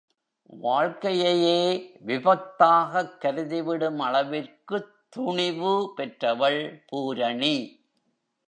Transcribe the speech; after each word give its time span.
வாழ்க்கையையே 0.61 1.91
விபத்தாகக் 2.05 3.17
கருதிவிடும் 3.21 3.99
அளவிற்குத் 3.99 4.91
துணிவு 5.09 5.93
பெற்றவள் 5.95 6.83
பூரணி. 6.87 7.85